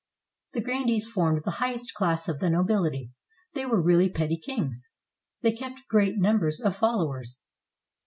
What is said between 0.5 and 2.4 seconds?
The grandees formed the highest class of